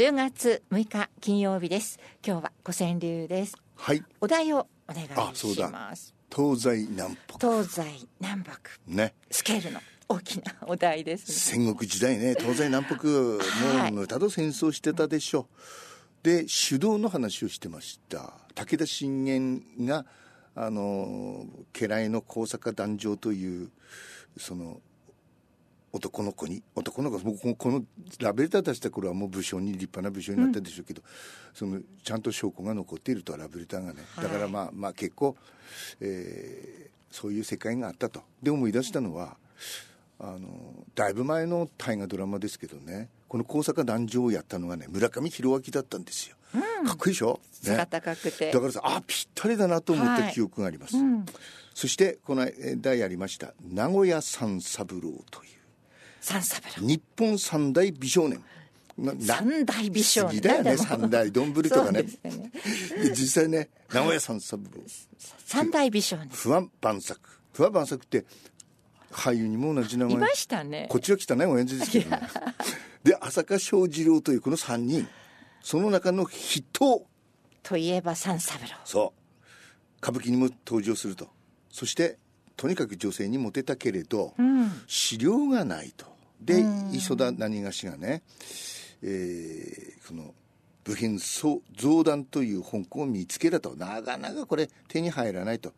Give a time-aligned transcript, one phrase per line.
[0.00, 2.00] 10月6日金曜日です。
[2.26, 3.54] 今日は五川流です。
[3.76, 4.02] はい。
[4.22, 6.14] お題をお願いします。
[6.34, 7.50] 東西南北。
[7.50, 8.54] 東西南北。
[8.86, 9.12] ね。
[9.30, 11.64] スケールの大きなお題ですね。
[11.66, 12.34] 戦国時代ね。
[12.38, 13.08] 東西南北
[13.76, 13.92] はい。
[13.92, 15.48] もうただ戦争してたでしょ。
[16.22, 18.32] で手動の話をしてました。
[18.54, 20.06] 武田信玄が
[20.54, 21.44] あの
[21.74, 23.70] 家来の高坂壇上という
[24.38, 24.80] その
[25.92, 27.84] 男の子に男の子もうこの
[28.20, 31.02] ラベルター出した頃はもう武将に立派な武将になったでしょうけど、
[31.52, 34.00] そのちゃんと証拠が残っているとラベルターがね。
[34.16, 35.36] だからまあまあ結構、
[36.00, 38.22] えーそういう世界があったと。
[38.40, 39.36] で思い出したのは
[40.20, 46.36] あのだいぶ前の大河ドラマですけどねこの高坂壇上をやったのがね村上弘明だったんですよ、
[46.86, 48.52] かっこいいでしょ、ね、背高くて。
[48.52, 50.32] だからさあぴったりだなと思ったはい。
[50.32, 51.26] 記憶があります、うん。
[51.74, 55.00] そしてこの間やりました名古屋三三郎
[55.32, 55.59] という
[56.80, 58.42] 日本三大美少年。
[59.20, 60.40] 三大美少年。
[60.42, 62.02] だよね三大丼とかね。
[62.02, 62.52] でね。
[63.02, 64.70] で実際ね名古屋三三郎
[65.44, 66.28] 三大美少年。
[66.28, 67.18] 不安万作。
[67.52, 68.24] 不安万作って
[69.10, 70.14] 俳優にも同じ名前。
[70.14, 70.86] いましたね。
[70.90, 72.20] こっちは汚い親父ですけどね。
[73.02, 75.08] で浅香正二郎というこの3人。
[75.62, 77.06] その中の筆頭
[77.62, 78.68] といえば三三郎。
[78.84, 79.20] そう。
[80.02, 81.28] 歌舞伎にも登場すると。
[81.70, 82.18] そして
[82.56, 84.70] とにかく女性にモテたけれど、うん。
[84.86, 86.06] 資料がないと。
[86.40, 88.22] で磯田何がしがね、
[89.02, 90.34] えー、この
[90.84, 93.74] 部品増増談という本を見つけたと。
[93.76, 95.72] なかなかこれ手に入らないと。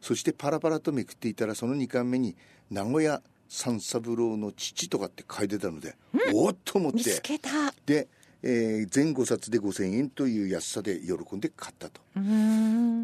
[0.00, 2.36] そしてパラパラとめくっていたらその2巻目に
[2.70, 5.96] 名古屋三三郎の父とかって書いてたので、
[6.32, 7.74] おっと思っ見つてけた。
[7.86, 8.08] で、
[8.42, 12.00] えー全5冊で5,000円という安さで喜んで買ったと。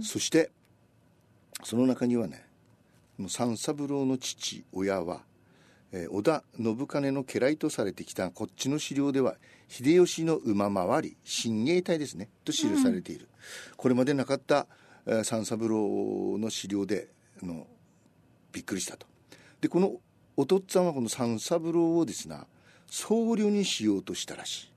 [0.03, 0.51] そして
[1.65, 2.45] その中にはね
[3.29, 5.23] 三三郎の父親は、
[5.93, 9.37] えー織田信兼の家来とされてきたこっちの資料では
[9.69, 13.29] 秀吉の馬回り親衛隊ですねと記されている、
[13.77, 14.67] これまでなかった、
[15.07, 17.09] えー三三郎の資料で
[17.43, 17.67] の
[18.53, 19.07] びっくりしたと。
[19.61, 19.93] でこの
[20.37, 22.47] お父っつぁんはこの三三郎をですな
[22.87, 24.71] 僧侶にしようとしたらしい。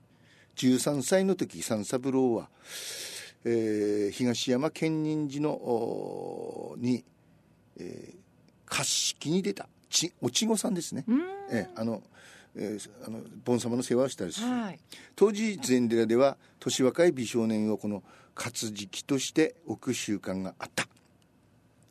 [0.56, 2.48] 13歳の時三三郎は
[3.44, 7.04] えー東山建仁寺のおに、
[7.78, 8.16] えー、
[8.66, 9.68] 貸式に出た。
[9.90, 11.04] ちおちごさんですね、
[11.50, 12.02] えーあの、
[12.56, 14.78] えーあのボン様の世話をしたりする、はい。
[15.14, 18.02] 当時禅寺では年若い美少年をこの
[18.34, 20.88] 活時期として置く習慣があった。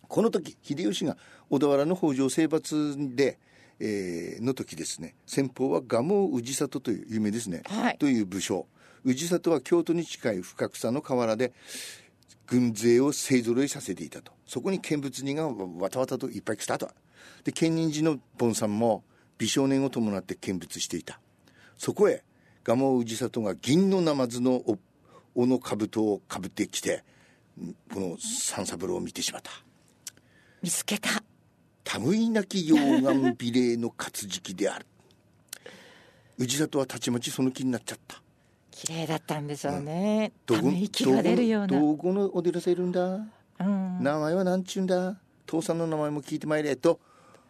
[0.08, 1.18] この時秀吉が
[1.50, 3.40] 小田原の北条征伐で、
[3.80, 5.16] えーの時ですね。
[5.26, 7.98] 先方は蒲生氏里という有名ですね、はい。
[7.98, 8.66] という武将。
[9.06, 11.54] 氏里は京都に近い深草の河原で
[12.48, 16.88] 軍勢を勢ぞろいさせていたとそこに見物人がわたわたといっぱい来たと。
[17.44, 19.04] で建仁寺の盆さんも
[19.40, 21.20] 美少年を伴って見物していた。
[21.76, 22.24] そこへ
[22.64, 24.78] 蒲生氏里が銀のナマズのお
[25.34, 27.04] 尾の兜をかぶってきて
[27.60, 29.50] んこの三三郎を見てしまった。
[30.62, 31.10] 見つけた。
[32.00, 34.86] 類なき溶岩美麗の活時期である。
[36.38, 38.22] 氏里はたちまちその気になっちゃった。
[38.70, 41.80] 綺麗だったんでしょうね、どこため息が出るような。
[41.80, 43.04] どこのお寺さんいるんだ？
[43.04, 45.18] うん名前は何ちゅうんだ？
[45.46, 47.00] 父さんの名前も聞いてまいれと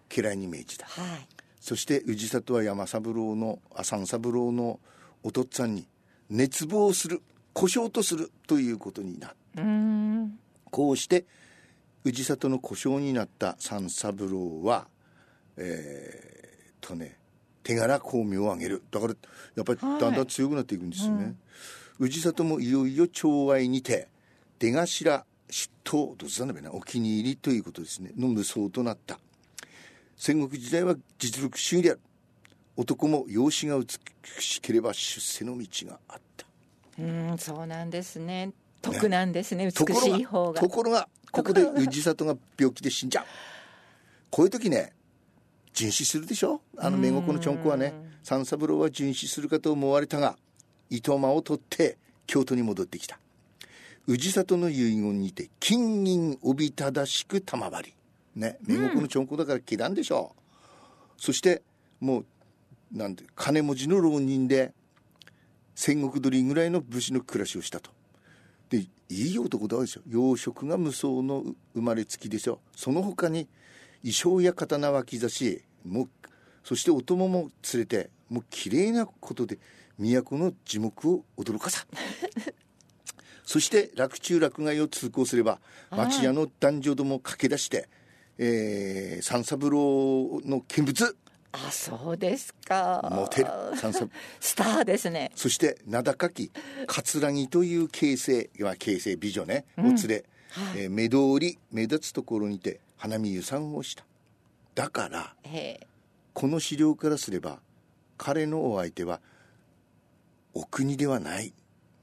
[0.10, 0.86] 家来に命じた。
[0.86, 1.28] はい。
[1.60, 4.80] そして氏里は山三郎のあ三三郎の
[5.24, 5.88] お父っつぁんに
[6.30, 7.22] 熱望する
[7.54, 9.34] 故障とするということにな
[10.72, 11.26] こうして
[12.04, 14.88] 氏里の故障になった三三郎は
[15.56, 17.18] えー、とね
[17.64, 18.84] 手柄功名を挙げる。
[18.92, 19.14] だから
[19.56, 21.36] やっぱりだんだん強くなっていくんですよね、
[22.00, 24.10] 氏里もいよいよ寵愛にて
[24.60, 28.12] 出頭出頭どうしたんだべなお気に入りということですね。
[28.18, 29.20] の無双となった。
[30.18, 32.00] 戦国時代は実力主義である。
[32.76, 36.46] 男も容姿が美しければ出世の道があった。
[37.00, 38.52] うんそうなんですね。
[38.82, 40.54] 得なんですね美ところしい方が。
[40.54, 43.26] がところがここで氏里が病気で死んじゃう。
[44.30, 44.94] こういう時ね
[45.74, 46.62] 殉死するでしょ？
[46.78, 47.94] あの名国のちょんこはね。
[48.24, 50.38] 三三郎は殉死するかと思われたが
[50.90, 53.20] 糸間を取って京都に戻ってきた
[54.08, 57.94] 氏里の遺言にて金銀おびただしく賜り。
[58.36, 60.42] ね名国のちょんこだから嫌らんでしょう、
[61.18, 61.62] そして
[62.00, 62.26] もう
[62.92, 64.74] なんて金持ちの浪人で
[65.76, 67.92] 戦国鳥ぐらいの武士の暮らしをしたと。
[68.70, 73.48] でいい男だでしょ養殖が無双の生まれつきでしょその他に
[74.02, 76.10] 衣装や刀は刻しもう
[76.64, 79.60] そしてお供も連れてもう綺麗なことで
[80.00, 81.86] 都の樹木を驚かさ。
[83.46, 85.60] そして洛中洛外を通行すれば
[85.92, 87.88] 町屋の男女ども駆け出して、
[88.38, 91.16] えー、三三郎の見物。
[91.52, 93.08] あそうですか。
[93.12, 93.50] モテる。
[93.76, 94.10] 三三。
[94.40, 95.32] スターですね。
[95.36, 96.52] そして名高き
[96.88, 100.26] 桂木という形成は形成美女ね、お連れ、
[100.76, 104.04] えー目通り目立つところにて花見湯さんをした。
[104.74, 105.88] だからええ。
[106.34, 107.60] この資料からすれば
[108.18, 109.22] 彼のお相手は
[110.56, 111.54] お国ではない、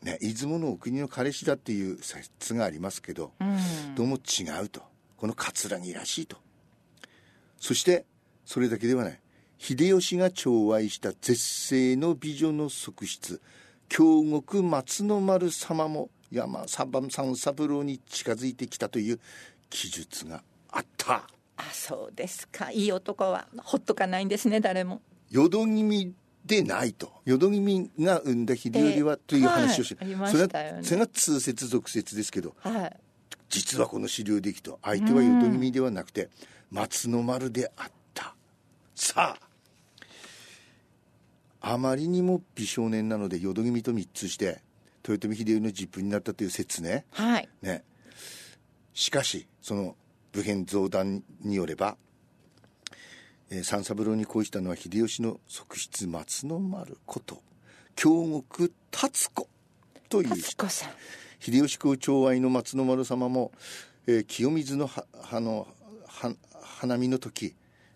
[0.02, 3.94] ね、出雲のお国の彼氏だっていう説がありますけど、うん。
[3.94, 4.82] どうも違うと。
[5.16, 6.38] この桂木らしいと。
[7.58, 8.06] そして
[8.46, 9.20] それだけではない。
[9.58, 13.40] 秀吉が寵愛した絶世の美女の側室。
[13.88, 19.20] 京極松の丸様も山三三三郎に近づいてきたという
[19.68, 21.28] 記述があった。
[21.56, 22.70] あそうですか。
[22.70, 25.02] いい男はほっとかないんですね誰も。
[25.30, 26.14] 淀君
[26.44, 27.12] でないと。
[27.24, 30.78] 淀君が生んだ秀頼はという話をし、はいそれしたよね。
[30.78, 32.96] がそれが通説俗説ですけどはい。
[33.48, 36.30] 実はこの資料でいくと相手は淀君ではなくて
[36.70, 38.34] 松の丸であった。
[38.94, 39.36] さ
[41.60, 44.62] ああまりにも美少年なので淀君と密通して
[45.06, 47.04] 豊臣秀頼の実父になったという説ね。
[47.10, 47.48] はい。
[47.62, 47.84] ね。
[48.94, 49.96] しかしその
[50.32, 51.96] 武変増談によれば、
[53.50, 57.42] えー三三郎に恋したのは秀吉の側室松の丸こと
[57.96, 59.48] 京極達子
[60.08, 60.90] という達子さん。
[61.40, 63.50] 秀吉公寵愛の松の丸様も、
[64.06, 65.66] えー清水のはあの
[66.06, 67.54] は花見の時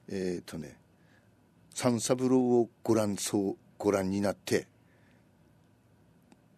[0.09, 0.77] えっ、とね
[1.73, 4.67] 三三郎をご覧そうご覧になって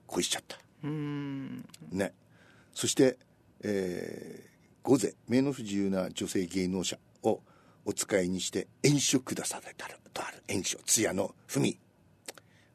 [0.07, 0.59] 恋しちゃった。
[0.85, 1.69] うん。
[1.91, 2.15] ね。
[2.73, 3.19] そして、
[3.63, 6.97] えー、御前目の不自由な女性芸能者。
[6.97, 7.06] を
[7.87, 11.79] お使いにして演書下されたとある演書艶の文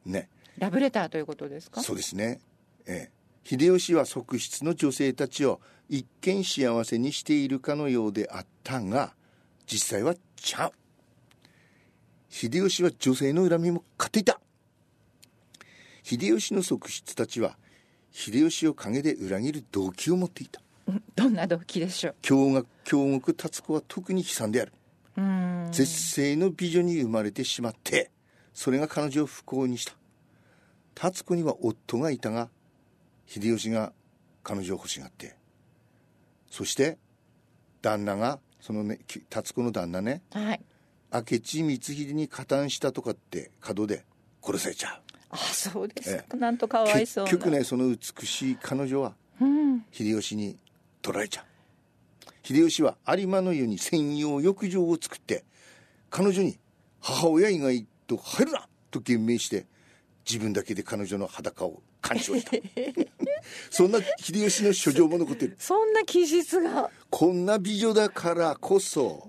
[0.06, 0.28] ね。
[0.58, 1.82] ラブレターということですか？
[1.82, 2.40] そうですね、
[2.86, 3.22] ええ。
[3.44, 9.12] 秀吉は側室の女性たちを一見幸せにしているかのようであったが
[9.66, 10.72] 実際はちゃう。
[12.28, 14.40] 秀吉は女性の恨みも買っていた。
[16.02, 17.56] 秀吉の側室たちは
[18.12, 20.60] 秀吉を陰で裏切る動機を持っていた。
[20.86, 22.14] うんどんな動機でしょう？
[22.22, 24.72] 京極京極達子は特に悲惨である。
[24.72, 24.81] うん
[25.70, 28.10] 絶世の美女に生まれてしまって
[28.54, 29.94] それが彼女を不幸にした。
[30.94, 32.48] 達子には夫がいたが
[33.26, 33.92] 秀吉が
[34.42, 35.36] 彼女を欲しがって。
[36.50, 36.98] そして
[37.80, 40.60] 旦那がそのねき達子の旦那ねはい。
[41.12, 44.04] 明智光秀に加担したとかって角で
[44.42, 45.00] 殺されちゃう。
[45.30, 46.36] あそうですか、え。
[46.36, 47.30] なんとかわいそうな。
[47.30, 49.84] 結局ねその美しい彼女はうん。
[49.90, 50.58] 秀吉に
[51.00, 51.51] 取られちゃう
[52.42, 55.44] 秀吉は有馬の湯に専用浴場を作って
[56.10, 56.58] 彼女に
[57.00, 59.66] 母親以外と入るなと言命して
[60.28, 62.52] 自分だけで彼女の裸を干渉した。
[63.70, 65.56] そんな秀吉の書状も残ってる。
[65.58, 66.90] そんな気質が。
[67.10, 69.28] こんな美女だからこそ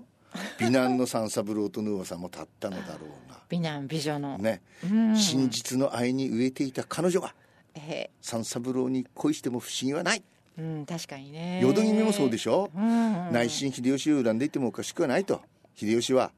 [0.58, 5.16] 美男の三三郎との噂も立ったのだろうが 美男美女の、ね、うん。
[5.16, 7.34] 真実の愛に飢えていた彼女が
[7.74, 10.18] え三三郎に恋しても不思議はない。
[10.18, 10.22] ー
[10.58, 11.60] うん確かにね。
[11.62, 15.40] 淀君もそうでしょ、うん内心秀吉を恨んでいてもおかしくはないと。
[15.74, 16.30] 秀吉は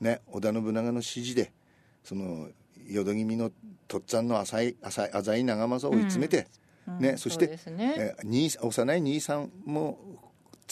[0.00, 1.52] ね織田信長の指示で
[2.02, 2.48] その
[2.88, 3.50] 淀君の
[3.86, 6.46] とっつぁんの浅い浅い浅い長政を追い詰めて、
[6.98, 7.94] ね、そしてそうですね。
[7.98, 8.16] え
[8.62, 9.98] 幼い兄さんも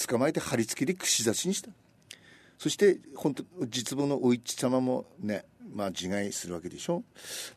[0.08, 1.70] 捕まえて貼り付けで串刺しにした。
[2.58, 5.44] そして本当実母のお市様もね
[5.74, 7.02] まあ自害するわけでしょ？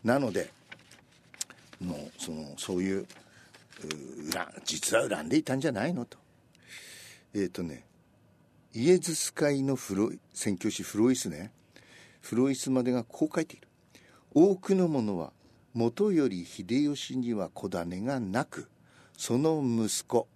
[0.03, 0.49] なので
[1.81, 3.05] もうそのそういう
[4.66, 6.18] 実は恨んでいたんじゃないのと。
[7.33, 7.85] えっ、とね
[8.73, 11.52] イエズス会のフロ宣教師フロイスね。
[12.21, 13.68] フロイスまでがこう書いている。
[14.33, 15.31] 多くの者は
[15.73, 18.68] 元より秀吉には子種がなく
[19.18, 20.28] その息子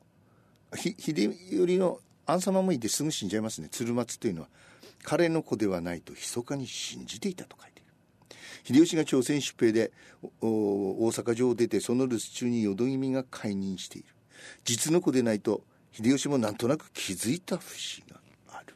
[0.75, 1.31] ひ秀
[1.65, 3.69] 頼の安様もいてすぐ死んじゃいますね。
[3.71, 4.49] 鶴松というのは
[5.03, 7.76] 彼の子ではないと密かに信じていたと書いて
[8.67, 9.93] 秀吉が朝鮮出兵で
[10.41, 14.09] 大阪城を出てその留守中に淀君が解任している。
[14.65, 15.61] 実の子でないと
[15.93, 18.19] 秀吉もなんとなく気づいた節が
[18.49, 18.75] ある。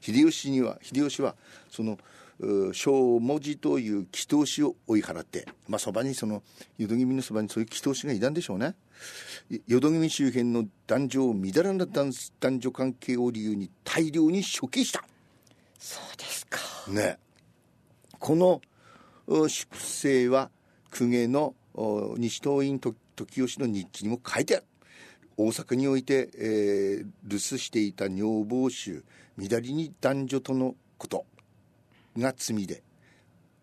[0.00, 1.36] 秀吉には秀吉は
[1.70, 1.98] その
[2.40, 6.42] う小文字という祈祷師を追い払ってまあそばにその
[6.76, 8.74] 淀君のそばにそういう祈祷師がいたんでしょうね。
[9.50, 15.04] い淀君周辺の男女をみだらな男男女関係を理由に大量に処刑した。
[15.78, 16.58] そうですか。
[16.88, 17.18] ね。
[18.18, 18.69] このう
[19.48, 20.50] 粛清は
[20.90, 21.54] 公家の
[22.18, 24.66] 西東院時吉の日記にも書いてある。
[25.36, 29.04] 大阪において、えー留守していた女房衆
[29.36, 31.24] 乱りに男女とのこと
[32.18, 32.82] が罪で、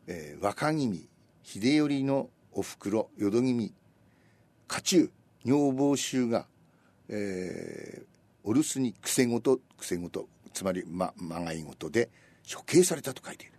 [0.08, 1.10] えー若君
[1.44, 3.74] 秀頼のおふくろ淀君
[4.68, 5.12] 家中
[5.44, 6.48] 女房衆が、
[7.10, 8.06] えー
[8.46, 12.10] お留守に癖ごと癖ごとつまりままがいごとで
[12.50, 13.57] 処刑されたと書いている。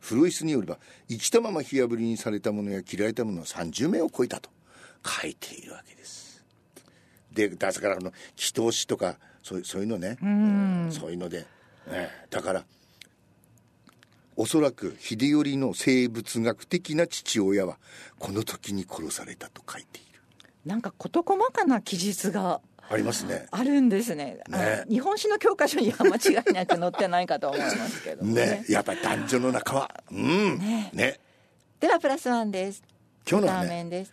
[0.00, 0.78] フロイスによれば
[1.08, 4.50] 生きたまま火あぶりにされたものや切られたものは30名を超えたと
[5.04, 6.44] 書いているわけです。
[7.32, 10.18] でだからあの祈祷師とかそうそういうのね、
[10.90, 11.46] そういうので、
[11.90, 12.64] ね、だから
[14.36, 17.78] おそらく秀頼の生物学的な父親は
[18.18, 20.20] この時に殺されたと書いている。
[20.64, 23.46] なんか事細かな記述がありますね。
[23.50, 24.40] あるんですね。
[24.48, 24.84] ね。
[24.88, 28.32] 日本史の教科書には間違いなく載ってないかと思いますけどね。
[28.62, 28.64] ね。
[28.68, 30.58] やっぱり男女の中はうん。
[30.58, 30.90] ね。
[30.94, 31.20] ね。
[31.80, 32.82] ではプラスワンです。
[33.30, 34.12] 今日のはねラーメンです。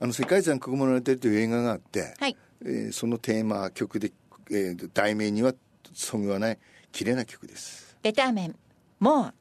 [0.00, 2.36] あの世界残酷物語という映画があって、はい。
[2.64, 4.12] えーそのテーマ曲で、
[4.50, 5.52] えー題名には
[5.92, 6.58] そぐわない
[6.92, 7.96] 綺麗な曲です。
[8.02, 8.56] ベターメン
[8.98, 9.34] モア